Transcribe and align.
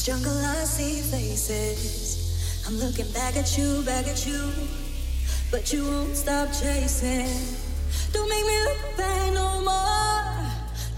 this 0.00 0.06
jungle 0.06 0.38
I 0.38 0.64
see 0.64 1.00
faces. 1.00 2.64
I'm 2.66 2.78
looking 2.78 3.10
back 3.12 3.36
at 3.36 3.58
you, 3.58 3.82
back 3.82 4.06
at 4.06 4.26
you, 4.26 4.50
but 5.50 5.72
you 5.72 5.84
won't 5.84 6.16
stop 6.16 6.48
chasing. 6.52 7.28
Don't 8.12 8.28
make 8.28 8.46
me 8.46 8.64
look 8.64 8.96
back 8.96 9.32
no 9.34 9.60
more. 9.62 10.50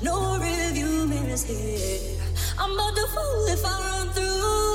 No 0.03 0.39
review 0.39 1.07
mirrors 1.07 1.45
here. 1.45 2.21
I'm 2.59 2.73
about 2.73 2.97
to 2.97 3.07
fall 3.09 3.47
if 3.49 3.65
I 3.65 3.81
run 3.91 4.09
through. 4.11 4.72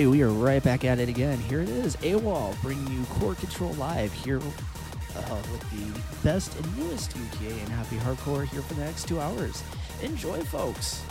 Alrighty, 0.00 0.10
we 0.10 0.22
are 0.22 0.30
right 0.30 0.62
back 0.62 0.84
at 0.84 0.98
it 0.98 1.10
again. 1.10 1.38
Here 1.40 1.60
it 1.60 1.68
is, 1.68 1.96
AWOL, 1.96 2.60
bringing 2.62 2.90
you 2.90 3.04
Core 3.04 3.34
Control 3.34 3.72
Live 3.74 4.12
here 4.12 4.38
uh, 4.38 5.42
with 5.52 5.70
the 5.70 6.00
best 6.24 6.58
and 6.58 6.78
newest 6.78 7.10
UK 7.10 7.42
and 7.42 7.68
happy 7.68 7.96
hardcore 7.96 8.46
here 8.46 8.62
for 8.62 8.74
the 8.74 8.84
next 8.84 9.06
two 9.06 9.20
hours. 9.20 9.62
Enjoy, 10.02 10.40
folks. 10.44 11.02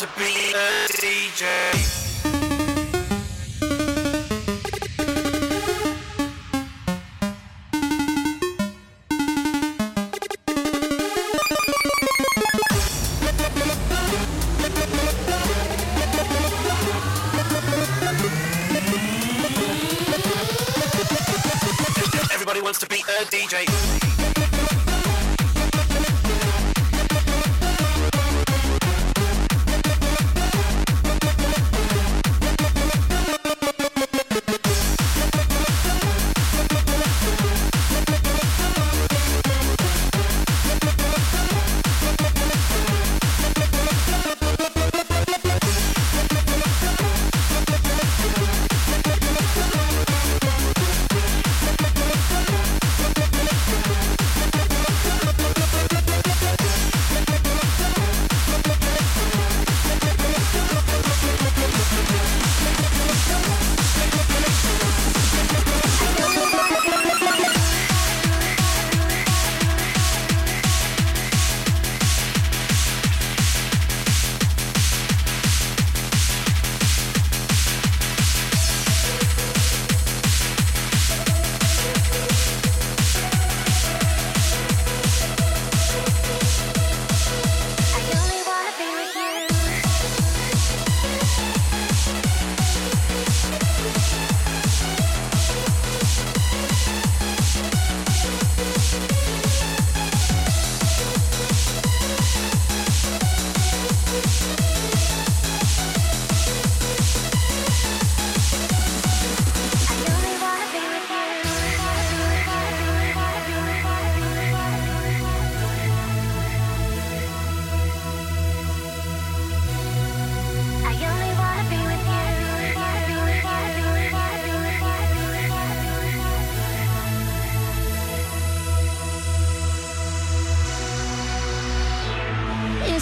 to 0.00 0.08
be 0.18 0.31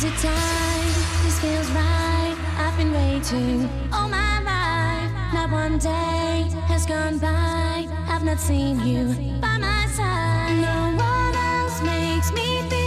Is 0.01 0.07
it 0.07 0.17
time? 0.17 0.87
This 1.25 1.39
feels 1.41 1.71
right. 1.73 2.35
I've 2.57 2.75
been 2.79 2.91
waiting 2.91 3.69
all 3.93 4.09
my 4.09 4.41
life. 4.41 5.35
Not 5.35 5.51
one 5.53 5.77
day 5.77 6.49
has 6.69 6.87
gone 6.87 7.19
by. 7.19 7.87
I've 8.09 8.25
not 8.25 8.41
seen 8.41 8.81
you 8.81 9.15
by 9.43 9.59
my 9.59 9.87
side. 9.89 10.57
No 10.57 10.97
one 10.97 11.35
else 11.35 11.83
makes 11.83 12.33
me 12.33 12.63
feel. 12.71 12.80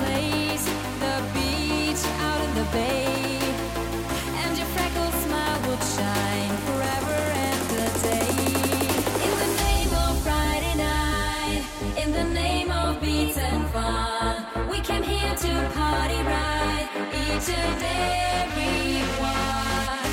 place, 0.00 0.64
the 1.04 1.14
beach 1.34 2.02
out 2.26 2.40
in 2.46 2.52
the 2.60 2.66
bay, 2.72 3.38
and 4.42 4.56
your 4.58 4.66
freckled 4.74 5.14
smile 5.24 5.58
would 5.66 5.82
shine 5.96 6.56
forever 6.68 7.18
and 7.48 7.68
a 7.86 7.90
day. 8.08 8.34
In 9.26 9.32
the 9.42 9.50
name 9.64 9.92
of 10.04 10.12
Friday 10.26 10.74
night, 10.76 11.62
in 12.02 12.12
the 12.12 12.24
name 12.42 12.70
of 12.70 13.00
beats 13.00 13.38
and 13.38 13.66
fun, 13.70 14.68
we 14.68 14.80
came 14.80 15.02
here 15.02 15.34
to 15.34 15.52
party 15.74 16.20
right, 16.34 16.88
each 17.12 17.48
and 17.48 17.82
every 17.82 19.02
one. 19.20 20.03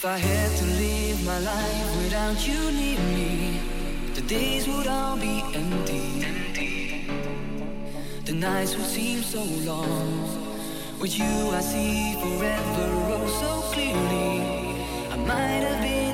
If 0.00 0.06
I 0.06 0.16
had 0.16 0.56
to 0.56 0.64
live 0.64 1.26
my 1.26 1.38
life 1.40 1.96
without 2.02 2.48
you 2.48 2.58
near 2.72 2.98
me, 3.00 3.60
the 4.14 4.22
days 4.22 4.66
would 4.66 4.86
all 4.86 5.18
be 5.18 5.42
empty. 5.54 7.04
The 8.24 8.32
nights 8.32 8.74
would 8.78 8.86
seem 8.86 9.20
so 9.20 9.42
long. 9.70 10.24
With 10.98 11.18
you, 11.18 11.50
I 11.50 11.60
see 11.60 12.14
forever 12.14 12.88
oh 13.12 13.26
so 13.42 13.74
clearly. 13.74 14.40
I 15.12 15.16
might 15.16 15.64
have 15.68 15.82
been. 15.82 16.09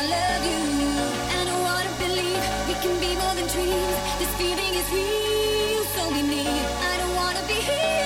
I 0.00 0.06
love 0.06 0.44
you, 0.46 0.62
I 1.36 1.44
wanna 1.60 1.92
believe 1.98 2.42
we 2.68 2.74
can 2.80 2.98
be 3.00 3.14
bold 3.20 3.36
and 3.36 3.50
trees 3.50 3.96
This 4.18 4.32
feeling 4.40 4.74
is 4.80 4.88
real 4.96 5.84
So 5.94 6.08
we 6.14 6.22
need. 6.22 6.64
I 6.90 6.96
don't 7.00 7.14
wanna 7.16 7.46
be 7.46 7.60
here 7.68 7.99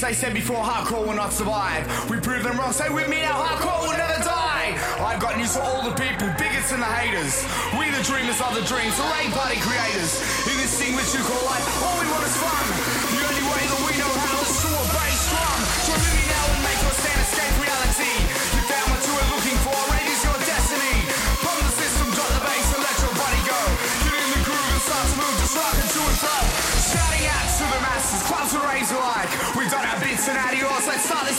As 0.00 0.06
they 0.06 0.14
said 0.14 0.32
before, 0.32 0.56
hardcore 0.56 1.04
will 1.04 1.12
not 1.12 1.30
survive. 1.30 1.84
We 2.08 2.16
prove 2.16 2.42
them 2.42 2.56
wrong. 2.56 2.72
Say 2.72 2.88
with 2.88 3.12
me 3.12 3.20
now, 3.20 3.36
hardcore 3.36 3.84
will 3.84 3.98
never 4.00 4.24
die. 4.24 4.72
I've 4.96 5.20
got 5.20 5.36
news 5.36 5.52
for 5.52 5.60
all 5.60 5.84
the 5.84 5.92
people, 5.92 6.24
bigots 6.40 6.72
and 6.72 6.80
the 6.80 6.88
haters. 6.88 7.44
We 7.76 7.92
the 7.92 8.00
dreamers 8.08 8.40
of 8.40 8.56
the 8.56 8.64
dreams, 8.64 8.96
the 8.96 9.04
rain 9.20 9.28
party 9.36 9.60
creators. 9.60 10.16
In 10.48 10.56
this 10.56 10.72
thing 10.80 10.96
which 10.96 11.12
you 11.12 11.20
call 11.20 11.44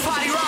party 0.03 0.29
rock. 0.31 0.40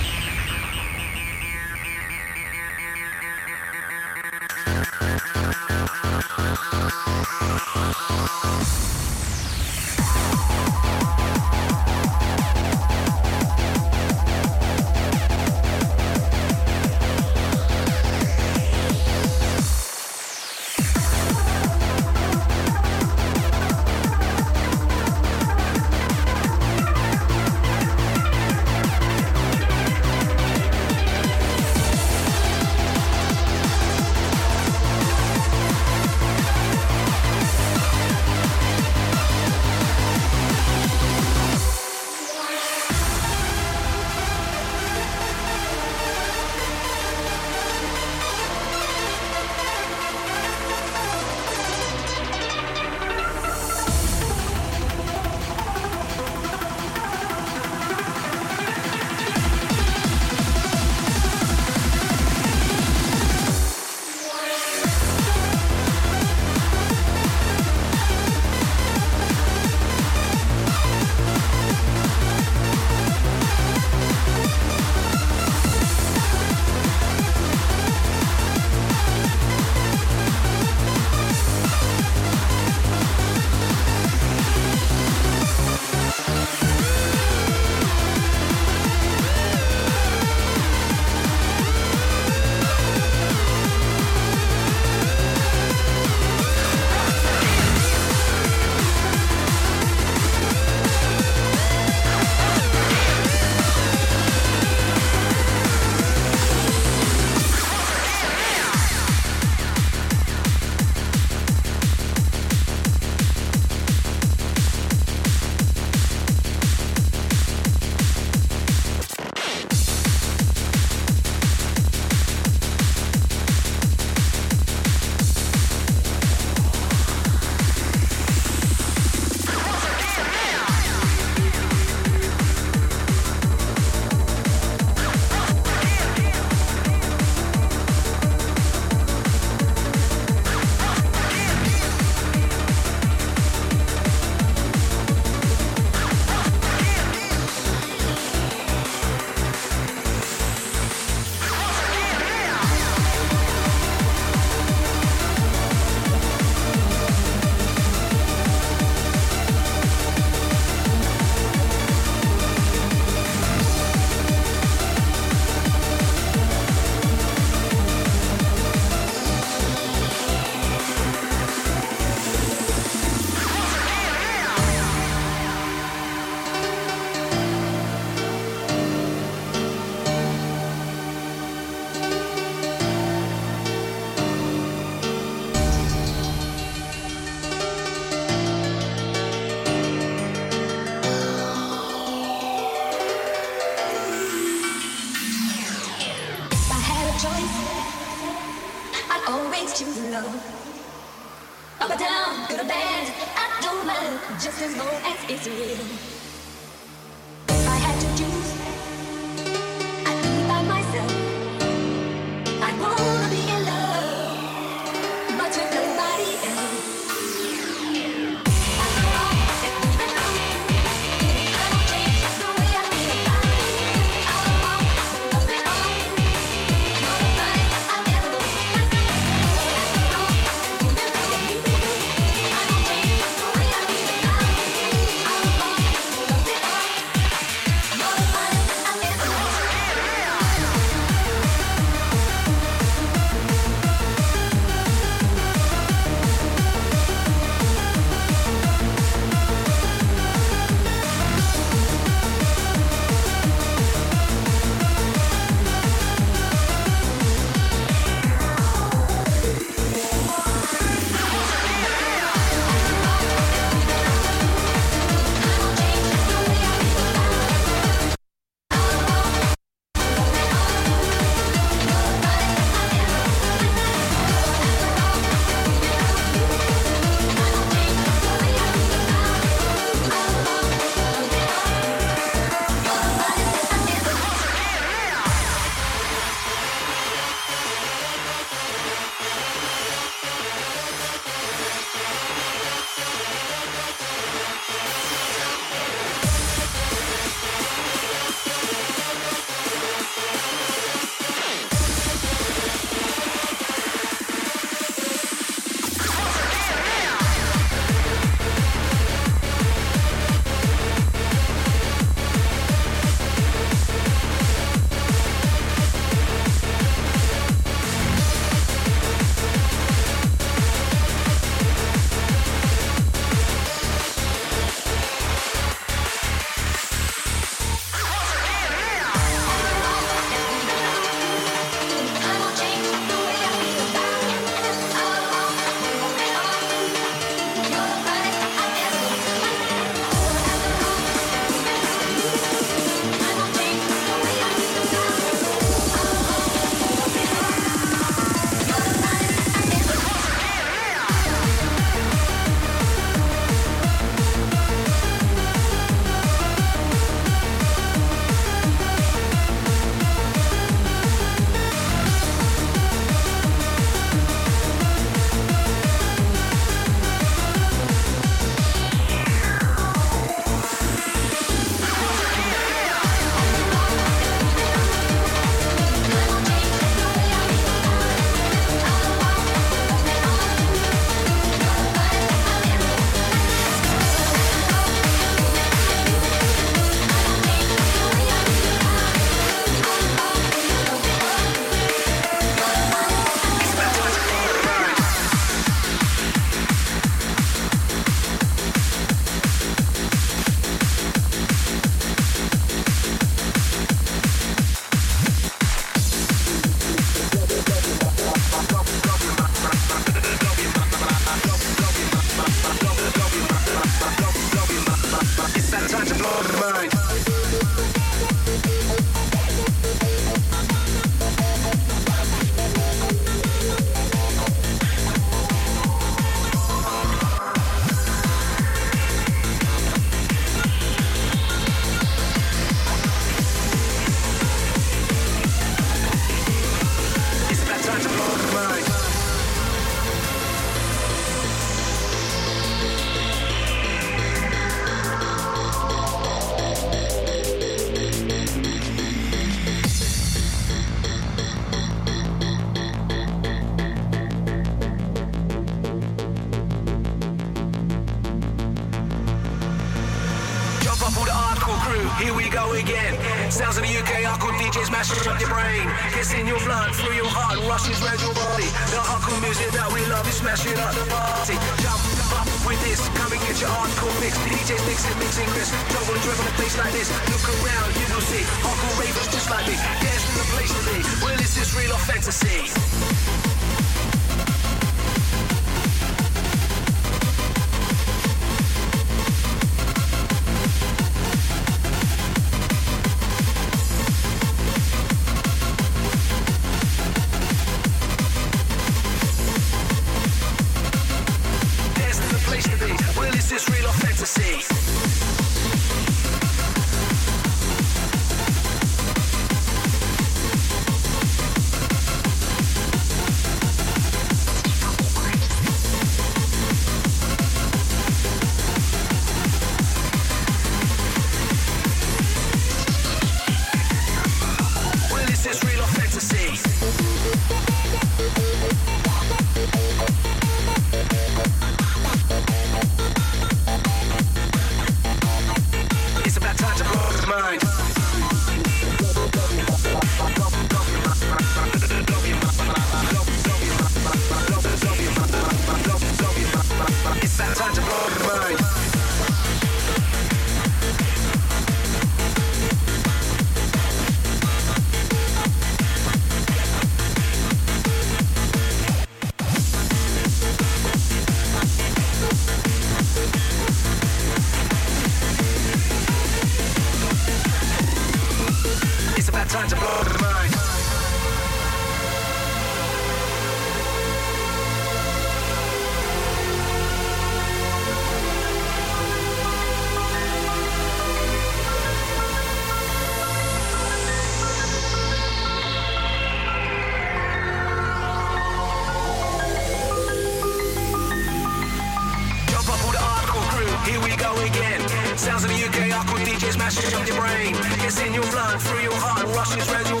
flashes 596.71 596.93
of 596.93 597.07
your 597.07 597.17
brain. 597.17 597.55
It's 597.85 598.01
in 598.01 598.13
your 598.13 598.23
blood, 598.31 598.61
through 598.61 598.81
your 598.81 598.95
heart, 598.95 599.25
rushes 599.35 599.69
round 599.71 599.87
your 599.89 600.00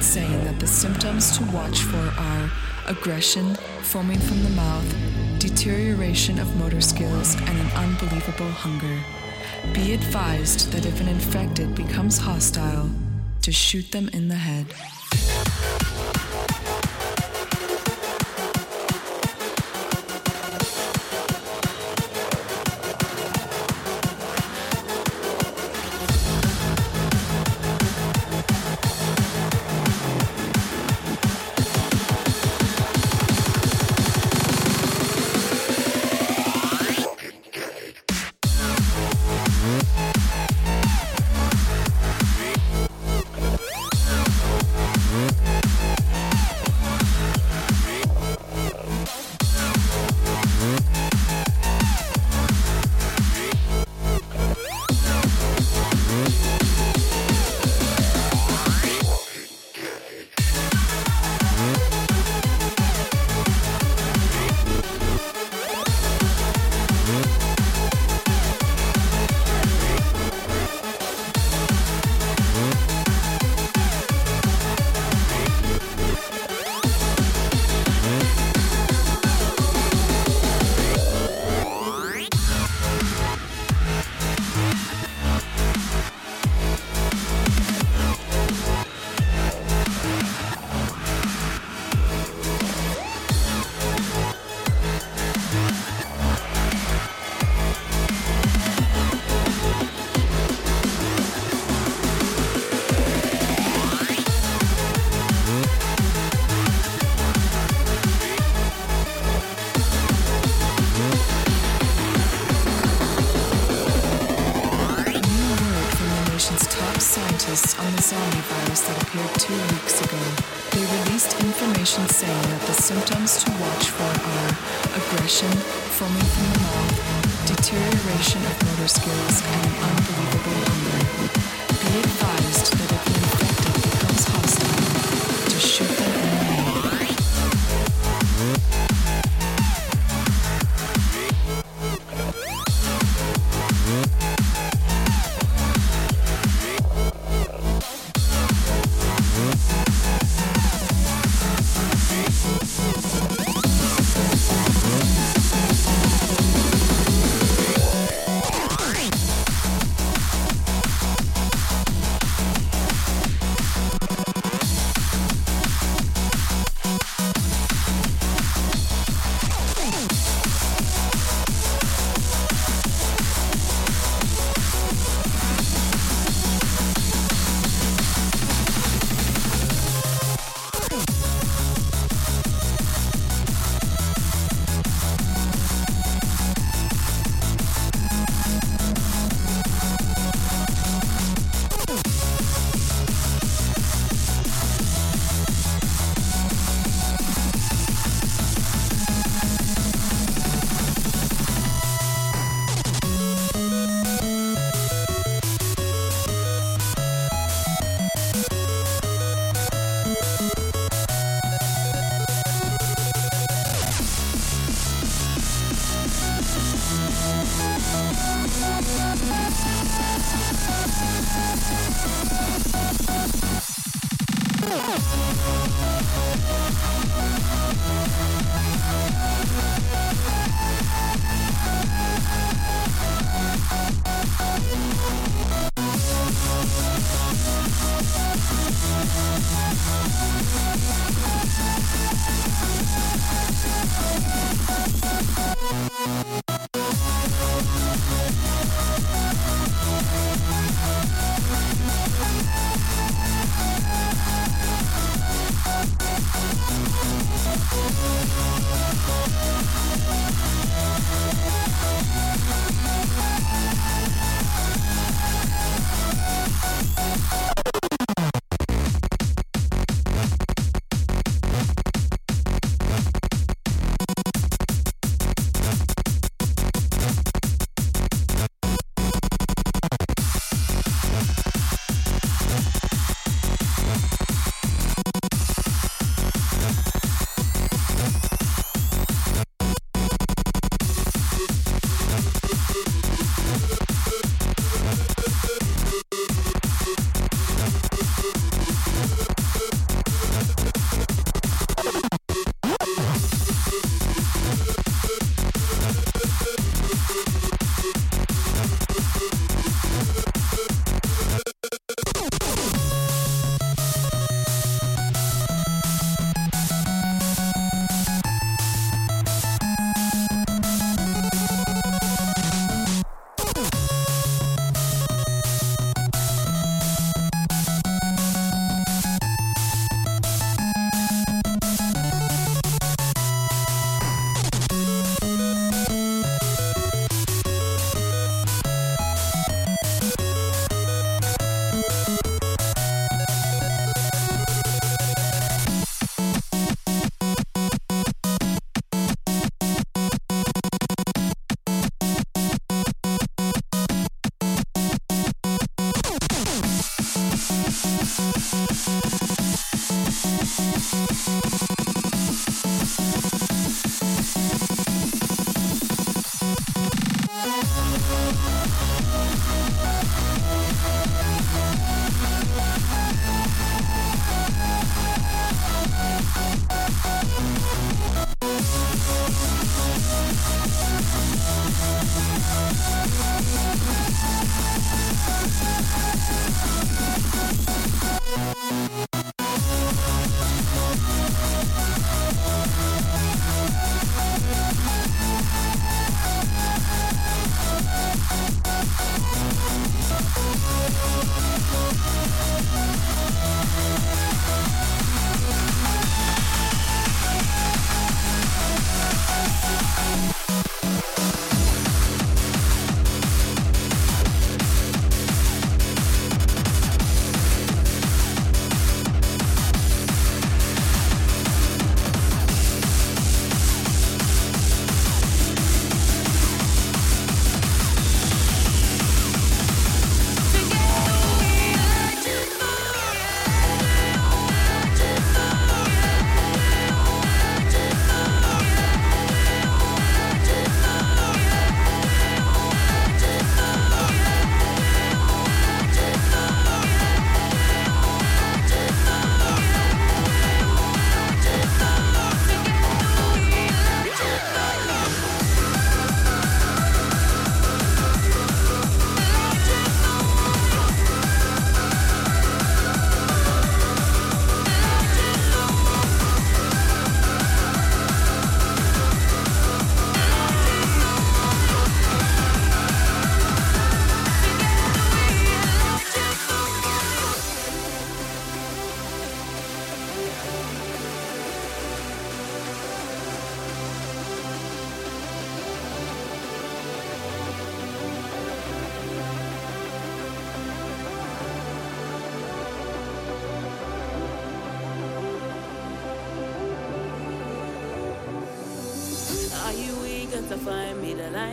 saying 0.00 0.44
that 0.44 0.58
the 0.60 0.66
symptoms 0.66 1.36
to 1.36 1.44
watch 1.52 1.82
for 1.82 2.12
are 2.18 2.50
aggression, 2.86 3.54
foaming 3.82 4.18
from 4.18 4.42
the 4.42 4.50
mouth, 4.50 4.94
deterioration 5.38 6.38
of 6.38 6.56
motor 6.56 6.80
skills, 6.80 7.34
and 7.34 7.58
an 7.58 7.70
unbelievable 7.72 8.50
hunger. 8.50 8.98
Be 9.72 9.92
advised 9.92 10.72
that 10.72 10.86
if 10.86 11.00
an 11.00 11.08
infected 11.08 11.74
becomes 11.74 12.18
hostile, 12.18 12.90
to 13.42 13.52
shoot 13.52 13.90
them 13.90 14.08
in 14.08 14.28
the 14.28 14.36
head. 14.36 14.66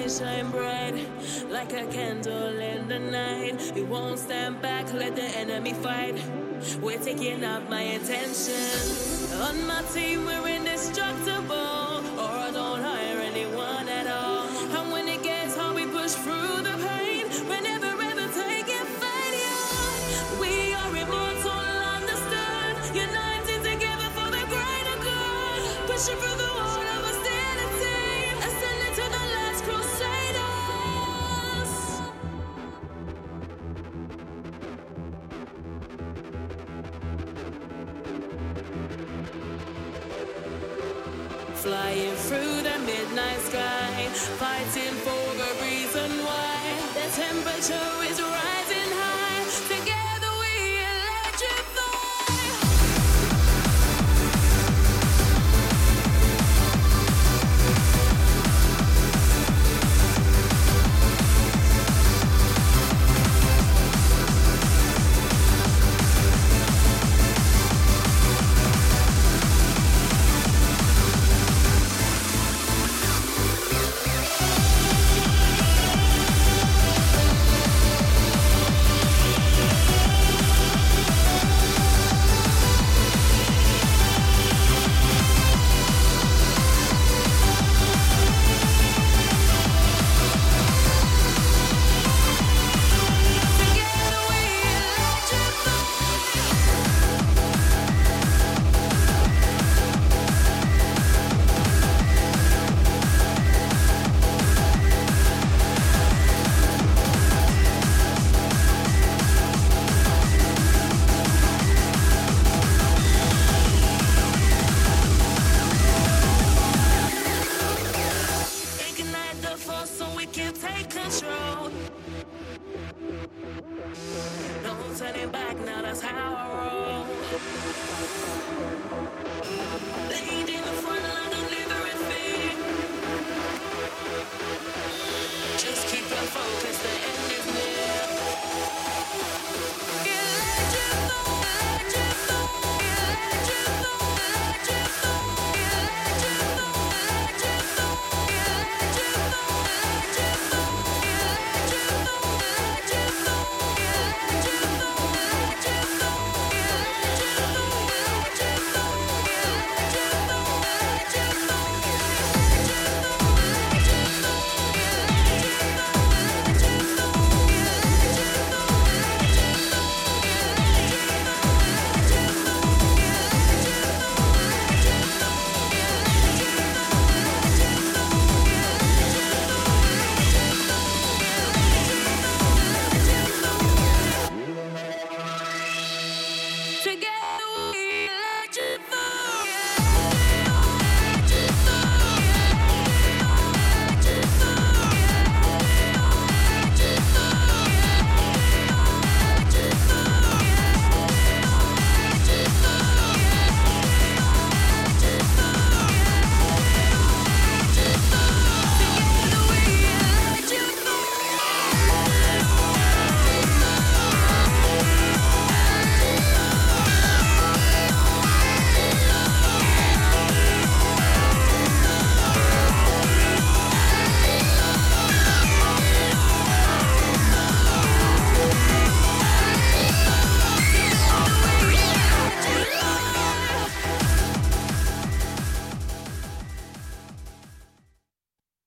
shine 0.10 0.50
bright 0.50 0.96
like 1.52 1.72
a 1.74 1.86
candle 1.86 2.60
in 2.60 2.88
the 2.88 2.98
night. 2.98 3.72
We 3.76 3.84
won't 3.84 4.18
stand 4.18 4.60
back, 4.60 4.92
let 4.94 5.16
the 5.16 5.24
enemy 5.38 5.74
fight. 5.74 6.16
We're 6.82 6.98
taking 7.00 7.44
up 7.44 7.70
my 7.70 7.82
attention. 7.82 9.32
On 9.40 9.68
my 9.68 9.84
team, 9.94 10.26
we're 10.26 10.48
indestructible, 10.48 12.02
or 12.18 12.32
I 12.48 12.50
don't 12.52 12.82
hire 12.82 13.20
anyone 13.20 13.88
at 13.88 14.08
all. 14.08 14.48
And 14.78 14.92
when 14.92 15.08
it 15.08 15.22
gets 15.22 15.56
hard, 15.56 15.76
we 15.76 15.86
push 15.86 16.14
through 16.14 16.64
the 16.64 16.76
pain. 16.88 17.28
We're 17.48 17.62
never 17.62 17.94
ever 18.02 18.28
taking 18.34 18.88
failure. 19.04 20.40
We 20.42 20.74
are 20.74 20.96
immortal, 21.04 21.66
understood, 21.98 22.96
united 22.96 23.62
together 23.64 24.10
for 24.18 24.30
the 24.32 24.44
greater 24.50 24.98
good. 25.06 25.88
Pushing 25.88 26.29
flying 41.70 42.16
through 42.16 42.64
the 42.64 42.80
midnight 42.80 43.40
sky, 43.42 44.08
fighting 44.42 44.96
for 45.06 45.26
the 45.42 45.52
reason 45.64 46.10
why 46.26 46.58
the 46.96 47.06
temperature 47.16 48.10
is. 48.10 48.29